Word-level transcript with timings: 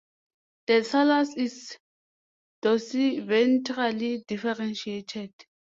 The 0.65 0.81
thallus 0.83 1.37
is 1.37 1.77
dorsiventrally 2.63 4.25
differentiated. 4.25 5.31